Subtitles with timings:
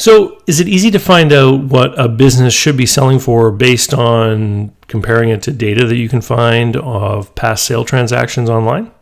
[0.00, 3.92] So, is it easy to find out what a business should be selling for based
[3.92, 8.92] on comparing it to data that you can find of past sale transactions online?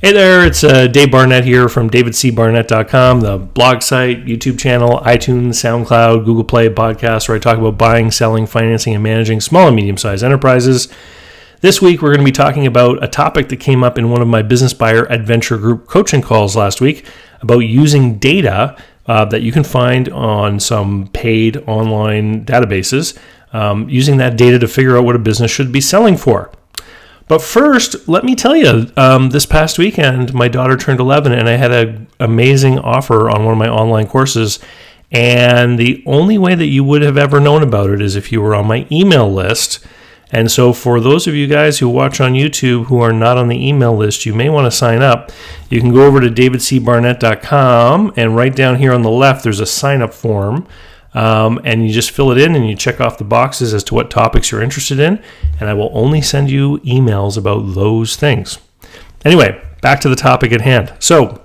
[0.00, 5.54] Hey there, it's uh, Dave Barnett here from davidcbarnett.com, the blog site, YouTube channel, iTunes,
[5.54, 9.74] SoundCloud, Google Play podcast, where I talk about buying, selling, financing, and managing small and
[9.74, 10.86] medium sized enterprises.
[11.64, 14.20] This week, we're going to be talking about a topic that came up in one
[14.20, 17.06] of my Business Buyer Advantage Group coaching calls last week
[17.40, 18.76] about using data
[19.06, 23.18] uh, that you can find on some paid online databases,
[23.54, 26.52] um, using that data to figure out what a business should be selling for.
[27.28, 31.48] But first, let me tell you, um, this past weekend, my daughter turned 11, and
[31.48, 34.58] I had an amazing offer on one of my online courses.
[35.10, 38.42] And the only way that you would have ever known about it is if you
[38.42, 39.78] were on my email list.
[40.34, 43.46] And so, for those of you guys who watch on YouTube who are not on
[43.46, 45.30] the email list, you may want to sign up.
[45.70, 49.66] You can go over to davidcbarnett.com, and right down here on the left, there's a
[49.66, 50.66] sign up form.
[51.14, 53.94] Um, and you just fill it in and you check off the boxes as to
[53.94, 55.22] what topics you're interested in.
[55.60, 58.58] And I will only send you emails about those things.
[59.24, 60.92] Anyway, back to the topic at hand.
[60.98, 61.44] So,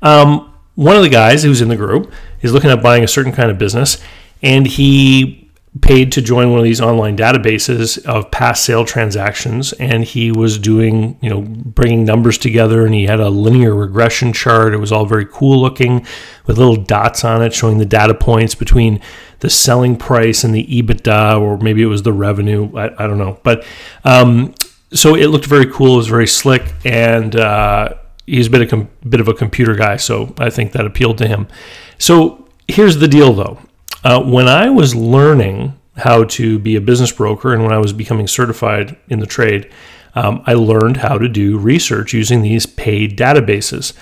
[0.00, 3.32] um, one of the guys who's in the group is looking at buying a certain
[3.32, 4.00] kind of business,
[4.40, 5.41] and he
[5.80, 10.58] paid to join one of these online databases of past sale transactions and he was
[10.58, 14.74] doing you know bringing numbers together and he had a linear regression chart.
[14.74, 16.06] It was all very cool looking
[16.46, 19.00] with little dots on it showing the data points between
[19.40, 22.70] the selling price and the ebitda or maybe it was the revenue.
[22.76, 23.40] I, I don't know.
[23.42, 23.64] But
[24.04, 24.54] um,
[24.92, 25.94] so it looked very cool.
[25.94, 27.94] It was very slick and uh,
[28.26, 28.76] he's a bit, a
[29.08, 31.48] bit of a computer guy so i think that appealed to him.
[31.96, 33.58] So here's the deal though
[34.04, 37.92] uh, when I was learning how to be a business broker and when I was
[37.92, 39.70] becoming certified in the trade,
[40.14, 43.92] um, I learned how to do research using these paid databases.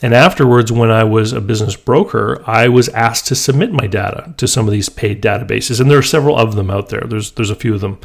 [0.00, 4.32] And afterwards, when I was a business broker, I was asked to submit my data
[4.36, 7.00] to some of these paid databases, and there are several of them out there.
[7.00, 7.98] There's there's a few of them,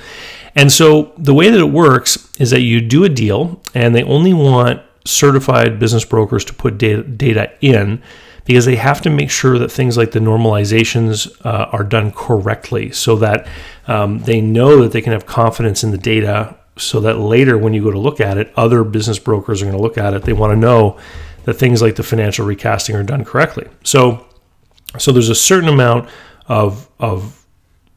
[0.55, 4.01] and so the way that it works is that you do a deal, and they
[4.03, 8.01] only want certified business brokers to put data, data in
[8.45, 12.91] because they have to make sure that things like the normalizations uh, are done correctly
[12.91, 13.47] so that
[13.87, 17.73] um, they know that they can have confidence in the data so that later when
[17.73, 20.23] you go to look at it, other business brokers are going to look at it.
[20.23, 20.97] They want to know
[21.45, 23.67] that things like the financial recasting are done correctly.
[23.83, 24.25] So,
[24.97, 26.09] so there's a certain amount
[26.47, 27.45] of, of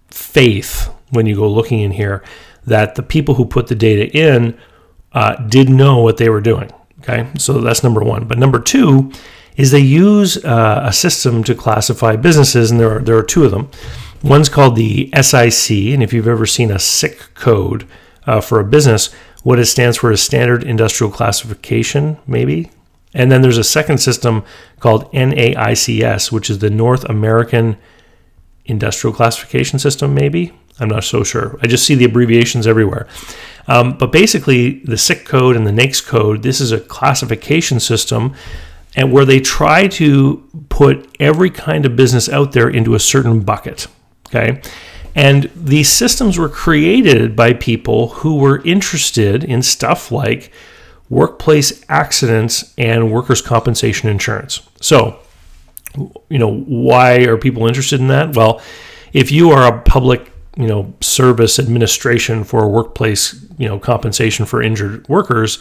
[0.08, 2.22] faith when you go looking in here
[2.66, 4.58] that the people who put the data in
[5.12, 6.70] uh, did know what they were doing.
[7.00, 8.26] Okay, so that's number one.
[8.26, 9.12] But number two
[9.56, 13.44] is they use uh, a system to classify businesses, and there are there are two
[13.44, 13.70] of them.
[14.22, 17.86] One's called the SIC, and if you've ever seen a SIC code
[18.26, 19.12] uh, for a business,
[19.42, 22.70] what it stands for is Standard Industrial Classification, maybe.
[23.14, 24.44] And then there's a second system
[24.80, 27.76] called NAICS, which is the North American
[28.64, 30.52] Industrial Classification System, maybe.
[30.78, 31.58] I'm not so sure.
[31.62, 33.06] I just see the abbreviations everywhere.
[33.68, 38.34] Um, but basically, the SIC code and the NAICS code, this is a classification system
[38.96, 43.40] and where they try to put every kind of business out there into a certain
[43.40, 43.86] bucket.
[44.28, 44.60] Okay.
[45.14, 50.52] And these systems were created by people who were interested in stuff like
[51.08, 54.60] workplace accidents and workers' compensation insurance.
[54.80, 55.20] So,
[56.28, 58.34] you know, why are people interested in that?
[58.36, 58.60] Well,
[59.12, 64.44] if you are a public, you know, service administration for a workplace, you know, compensation
[64.44, 65.58] for injured workers,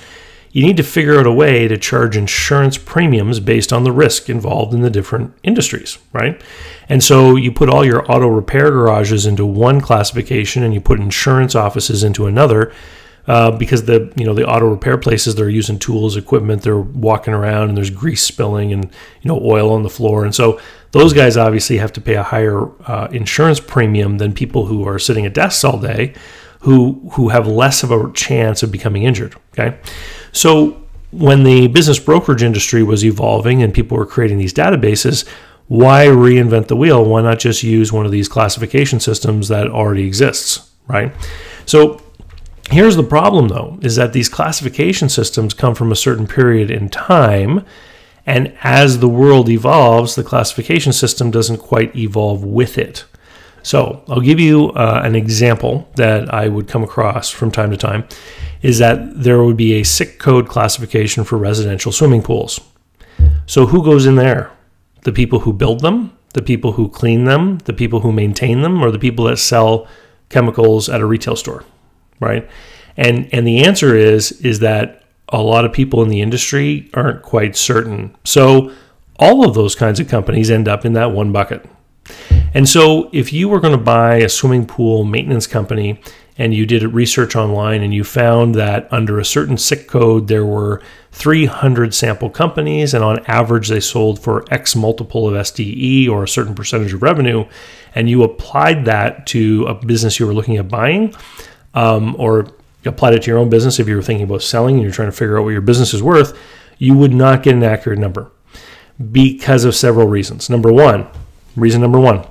[0.56, 4.30] you need to figure out a way to charge insurance premiums based on the risk
[4.30, 6.42] involved in the different industries, right?
[6.88, 11.02] And so you put all your auto repair garages into one classification and you put
[11.02, 12.74] insurance offices into another.
[13.28, 17.34] Uh, because the you know the auto repair places they're using tools, equipment, they're walking
[17.34, 18.86] around and there's grease spilling and
[19.24, 20.62] you know oil on the floor, and so
[20.92, 25.00] those guys obviously have to pay a higher uh, insurance premium than people who are
[25.00, 26.14] sitting at desks all day,
[26.66, 29.36] who who have less of a chance of becoming injured.
[29.54, 29.78] Okay,
[30.32, 30.82] so
[31.12, 35.28] when the business brokerage industry was evolving and people were creating these databases,
[35.68, 37.06] why reinvent the wheel?
[37.06, 41.14] Why not just use one of these classification systems that already exists, right?
[41.68, 42.02] So
[42.72, 46.90] here's the problem though, is that these classification systems come from a certain period in
[46.90, 47.64] time.
[48.26, 53.06] And as the world evolves, the classification system doesn't quite evolve with it.
[53.66, 57.78] So I'll give you uh, an example that I would come across from time to
[57.78, 58.08] time
[58.62, 62.60] is that there would be a SIC code classification for residential swimming pools.
[63.48, 64.52] So who goes in there?
[65.02, 68.84] The people who build them, the people who clean them, the people who maintain them,
[68.84, 69.88] or the people that sell
[70.30, 71.64] chemicals at a retail store,
[72.20, 72.48] right?
[72.98, 77.24] And and the answer is is that a lot of people in the industry aren't
[77.24, 78.16] quite certain.
[78.26, 78.72] So
[79.18, 81.66] all of those kinds of companies end up in that one bucket.
[82.56, 86.00] And so, if you were going to buy a swimming pool maintenance company
[86.38, 90.46] and you did research online and you found that under a certain SIC code there
[90.46, 90.82] were
[91.12, 96.28] 300 sample companies and on average they sold for X multiple of SDE or a
[96.30, 97.46] certain percentage of revenue,
[97.94, 101.14] and you applied that to a business you were looking at buying,
[101.74, 102.48] um, or
[102.86, 105.10] applied it to your own business if you were thinking about selling and you're trying
[105.10, 106.40] to figure out what your business is worth,
[106.78, 108.32] you would not get an accurate number
[109.12, 110.50] because of several reasons.
[110.50, 111.06] Number one,
[111.58, 112.26] reason number one,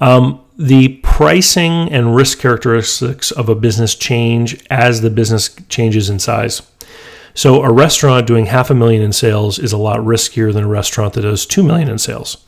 [0.00, 6.18] um, the pricing and risk characteristics of a business change as the business changes in
[6.18, 6.62] size.
[7.34, 10.68] So a restaurant doing half a million in sales is a lot riskier than a
[10.68, 12.38] restaurant that does 2 million in sales.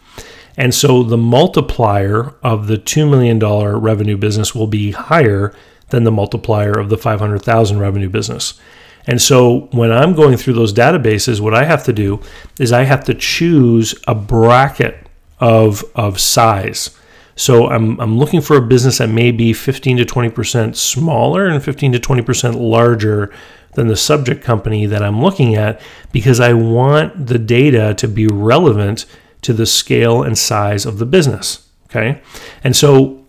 [0.56, 5.54] And so the multiplier of the $2 million revenue business will be higher
[5.90, 8.58] than the multiplier of the 500,000 revenue business.
[9.06, 12.20] And so when I'm going through those databases, what I have to do
[12.58, 15.06] is I have to choose a bracket
[15.38, 16.96] of, of size.
[17.38, 21.62] So I'm, I'm looking for a business that may be 15 to 20% smaller and
[21.62, 23.32] 15 to 20% larger
[23.75, 25.81] than the subject company that I'm looking at
[26.11, 29.06] because I want the data to be relevant
[29.43, 31.69] to the scale and size of the business.
[31.87, 32.20] Okay.
[32.64, 33.25] And so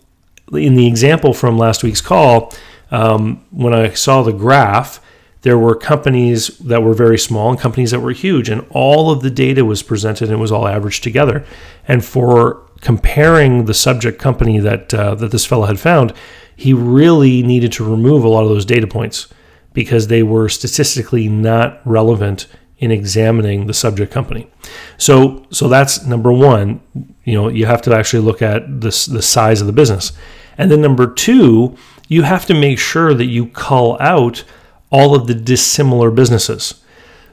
[0.52, 2.52] in the example from last week's call,
[2.90, 5.00] um, when I saw the graph,
[5.42, 9.22] there were companies that were very small and companies that were huge, and all of
[9.22, 11.46] the data was presented and it was all averaged together.
[11.86, 16.12] And for comparing the subject company that uh, that this fellow had found,
[16.56, 19.28] he really needed to remove a lot of those data points
[19.72, 22.46] because they were statistically not relevant
[22.78, 24.50] in examining the subject company.
[24.96, 26.80] So so that's number one.
[27.24, 30.12] You know, you have to actually look at this the size of the business.
[30.58, 31.76] And then number two,
[32.08, 34.44] you have to make sure that you call out
[34.90, 36.82] all of the dissimilar businesses.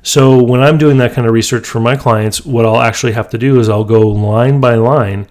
[0.03, 3.29] So when I'm doing that kind of research for my clients, what I'll actually have
[3.31, 5.27] to do is I'll go line by line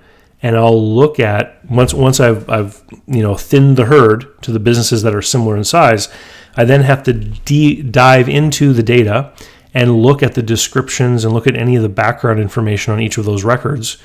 [0.47, 4.61] and I'll look at once once I've I've you know thinned the herd to the
[4.61, 6.09] businesses that are similar in size,
[6.57, 9.33] I then have to de- dive into the data
[9.75, 13.19] and look at the descriptions and look at any of the background information on each
[13.19, 13.99] of those records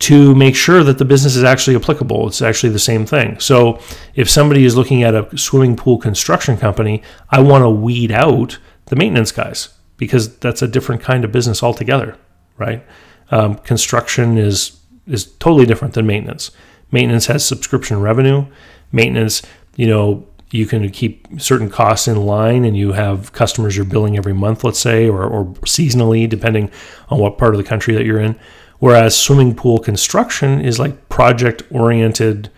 [0.00, 2.28] to make sure that the business is actually applicable.
[2.28, 3.40] It's actually the same thing.
[3.40, 3.80] So
[4.14, 8.58] if somebody is looking at a swimming pool construction company, I want to weed out
[8.86, 12.18] the maintenance guys because that's a different kind of business altogether,
[12.58, 12.84] right?
[13.30, 16.50] Um, construction is is totally different than maintenance.
[16.90, 18.46] Maintenance has subscription revenue.
[18.92, 19.42] Maintenance,
[19.76, 24.18] you know, you can keep certain costs in line and you have customers you're billing
[24.18, 26.70] every month, let's say, or, or seasonally, depending
[27.08, 28.38] on what part of the country that you're in.
[28.78, 32.50] Whereas swimming pool construction is like project oriented,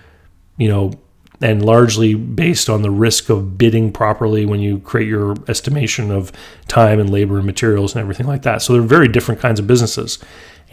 [0.57, 0.93] you know,
[1.41, 6.33] and largely based on the risk of bidding properly when you create your estimation of
[6.67, 8.63] time and labor and materials and everything like that.
[8.63, 10.19] So they're very different kinds of businesses.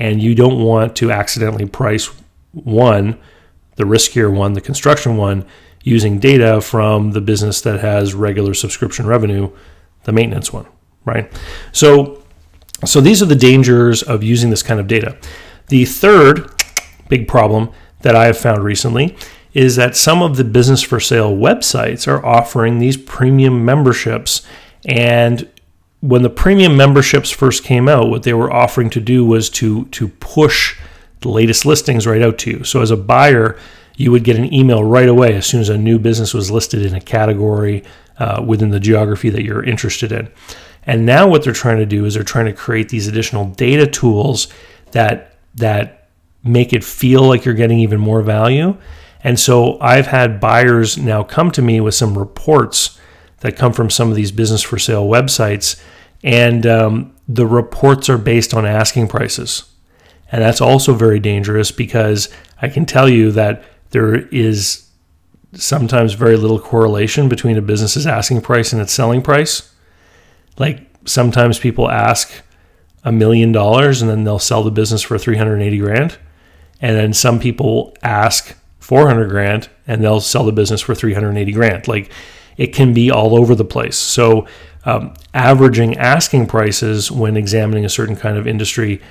[0.02, 2.08] And you don't want to accidentally price
[2.54, 3.20] one,
[3.76, 5.46] the riskier one, the construction one,
[5.84, 9.52] using data from the business that has regular subscription revenue,
[10.06, 10.66] the maintenance one,
[11.06, 11.32] right?
[11.72, 12.24] So
[12.84, 15.16] so these are the dangers of using this kind of data.
[15.68, 16.50] The third
[17.08, 17.70] big problem
[18.00, 19.16] that I have found recently
[19.54, 24.42] is that some of the business for sale websites are offering these premium memberships.
[24.84, 25.48] And
[26.02, 29.86] when the premium memberships first came out, what they were offering to do was to,
[29.86, 30.78] to push
[31.22, 32.64] the latest listings right out to you.
[32.64, 33.58] So as a buyer,
[33.96, 36.84] you would get an email right away as soon as a new business was listed
[36.84, 37.84] in a category
[38.18, 40.30] uh, within the geography that you're interested in.
[40.88, 43.86] And now what they're trying to do is they're trying to create these additional data
[43.86, 44.48] tools
[44.92, 46.08] that that
[46.44, 48.76] make it feel like you're getting even more value.
[49.24, 53.00] And so I've had buyers now come to me with some reports
[53.42, 55.82] that come from some of these business for sale websites,
[56.24, 59.66] and um, the reports are based on asking prices.
[60.32, 62.30] And that's also very dangerous because
[62.62, 64.88] I can tell you that there is
[65.54, 69.74] sometimes very little correlation between a business's asking price and its selling price.
[70.58, 72.32] Like sometimes people ask
[73.04, 76.18] a million dollars and then they'll sell the business for 380 grand.
[76.80, 81.88] And then some people ask 400 grand and they'll sell the business for 380 grand.
[81.88, 82.12] Like
[82.62, 83.98] it can be all over the place.
[83.98, 84.46] So,
[84.86, 89.02] um, averaging asking prices when examining a certain kind of industry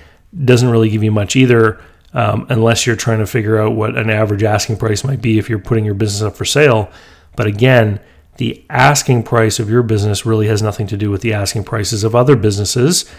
[0.44, 1.80] doesn't really give you much either,
[2.14, 5.48] um, unless you're trying to figure out what an average asking price might be if
[5.48, 6.92] you're putting your business up for sale.
[7.34, 7.98] But again,
[8.36, 12.04] the asking price of your business really has nothing to do with the asking prices
[12.04, 13.10] of other businesses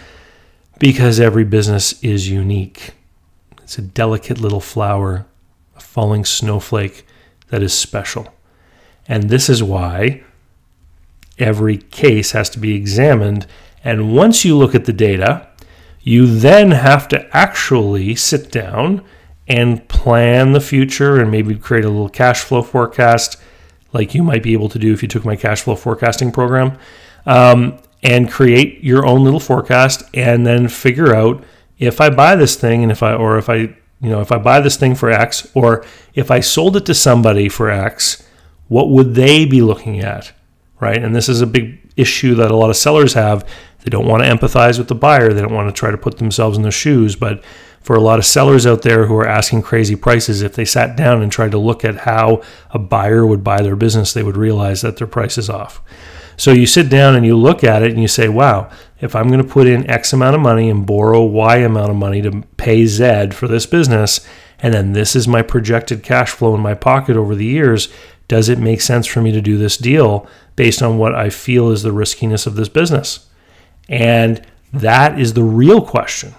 [0.78, 2.94] because every business is unique.
[3.62, 5.26] It's a delicate little flower,
[5.76, 7.06] a falling snowflake
[7.48, 8.32] that is special.
[9.08, 10.22] And this is why
[11.38, 13.46] every case has to be examined.
[13.82, 15.48] And once you look at the data,
[16.02, 19.04] You then have to actually sit down
[19.46, 23.36] and plan the future and maybe create a little cash flow forecast
[23.92, 26.78] like you might be able to do if you took my cash flow forecasting program
[27.26, 31.44] um, and create your own little forecast and then figure out
[31.78, 34.38] if I buy this thing and if I or if I you know if I
[34.38, 38.26] buy this thing for X or if I sold it to somebody for X,
[38.72, 40.32] what would they be looking at,
[40.80, 41.04] right?
[41.04, 43.46] And this is a big issue that a lot of sellers have.
[43.80, 45.34] They don't want to empathize with the buyer.
[45.34, 47.14] They don't want to try to put themselves in their shoes.
[47.14, 47.44] But
[47.82, 50.96] for a lot of sellers out there who are asking crazy prices, if they sat
[50.96, 54.38] down and tried to look at how a buyer would buy their business, they would
[54.38, 55.82] realize that their price is off.
[56.38, 58.70] So you sit down and you look at it and you say, wow,
[59.02, 61.96] if I'm going to put in X amount of money and borrow Y amount of
[61.96, 64.26] money to pay Z for this business,
[64.60, 67.92] and then this is my projected cash flow in my pocket over the years,
[68.32, 71.68] does it make sense for me to do this deal based on what I feel
[71.68, 73.28] is the riskiness of this business?
[73.90, 74.40] And
[74.72, 76.32] that is the real question.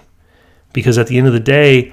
[0.72, 1.92] Because at the end of the day,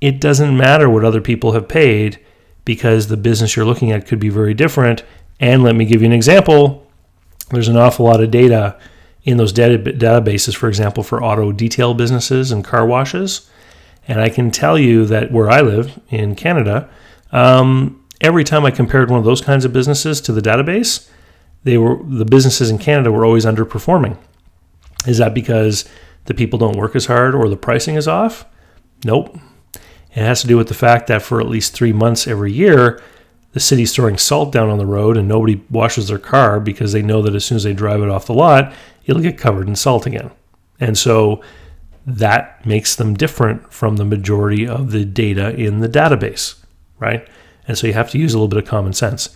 [0.00, 2.18] it doesn't matter what other people have paid
[2.64, 5.04] because the business you're looking at could be very different.
[5.38, 6.84] And let me give you an example
[7.50, 8.76] there's an awful lot of data
[9.22, 13.48] in those data, databases, for example, for auto detail businesses and car washes.
[14.08, 16.90] And I can tell you that where I live in Canada,
[17.30, 21.08] um, every time I compared one of those kinds of businesses to the database,
[21.64, 24.16] they were the businesses in Canada were always underperforming.
[25.06, 25.84] Is that because
[26.24, 28.44] the people don't work as hard or the pricing is off?
[29.04, 29.38] Nope.
[29.74, 33.02] It has to do with the fact that for at least three months every year,
[33.52, 37.02] the city's throwing salt down on the road and nobody washes their car because they
[37.02, 38.72] know that as soon as they drive it off the lot,
[39.04, 40.30] it'll get covered in salt again.
[40.80, 41.42] And so
[42.06, 46.62] that makes them different from the majority of the data in the database,
[46.98, 47.28] right?
[47.68, 49.30] And so you have to use a little bit of common sense.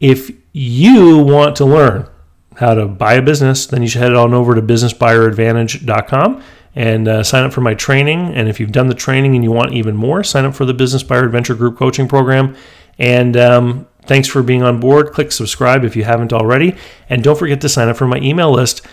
[0.00, 2.08] If you want to learn
[2.56, 6.42] how to buy a business, then you should head on over to businessbuyeradvantage.com
[6.74, 8.34] and uh, sign up for my training.
[8.34, 10.74] And if you've done the training and you want even more, sign up for the
[10.74, 12.56] Business Buyer Advantage Group coaching program.
[12.98, 15.12] And um, thanks for being on board.
[15.12, 16.76] Click subscribe if you haven't already.
[17.08, 18.86] And don't forget to sign up for my email list.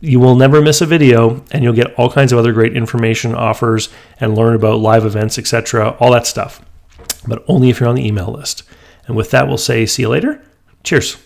[0.00, 3.34] You will never miss a video, and you'll get all kinds of other great information,
[3.34, 3.88] offers,
[4.20, 6.62] and learn about live events, etc., all that stuff.
[7.26, 8.62] But only if you're on the email list.
[9.06, 10.42] And with that, we'll say see you later.
[10.82, 11.16] Cheers.